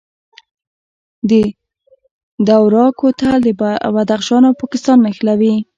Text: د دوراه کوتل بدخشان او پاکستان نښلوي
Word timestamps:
د 1.29 1.31
دوراه 2.47 2.89
کوتل 2.99 3.41
بدخشان 3.95 4.41
او 4.47 4.53
پاکستان 4.61 4.97
نښلوي 5.05 5.55